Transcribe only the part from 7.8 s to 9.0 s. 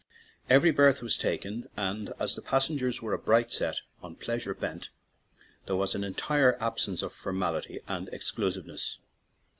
and exclusiveness.